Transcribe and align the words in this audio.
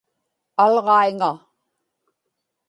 alġaiŋa 0.63 1.31